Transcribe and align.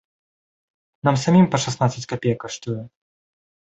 Нам 1.09 1.15
самім 1.25 1.45
па 1.53 1.57
шаснаццаць 1.67 2.07
капеек 2.11 2.37
каштуе! 2.49 2.81